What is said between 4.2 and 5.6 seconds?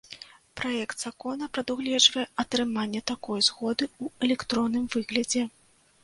электронным выглядзе.